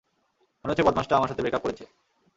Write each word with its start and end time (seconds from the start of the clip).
মনে 0.65 0.71
হচ্ছে 0.71 0.85
বদমাশটা 0.87 1.13
আমার 1.17 1.29
সাথে 1.29 1.43
ব্রেকাপ 1.43 1.61
করেছে! 1.63 1.83